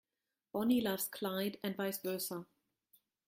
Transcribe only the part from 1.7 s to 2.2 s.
vice